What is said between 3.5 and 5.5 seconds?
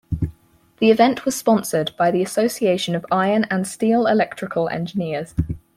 and Steel Electrical Engineers.